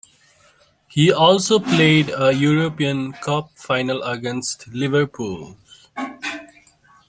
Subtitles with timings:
[0.87, 5.57] He also played a European cup final against Liverpool.